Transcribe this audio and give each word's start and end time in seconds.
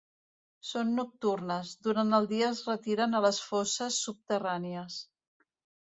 Són 0.69 0.93
nocturnes, 0.99 1.75
durant 1.89 2.17
el 2.21 2.27
dia 2.33 2.49
es 2.55 2.65
retiren 2.73 3.13
a 3.21 3.25
les 3.29 3.45
fosses 3.53 4.03
subterrànies. 4.09 5.03